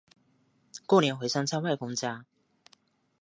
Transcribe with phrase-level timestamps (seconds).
[0.87, 2.25] 过年回乡下外公家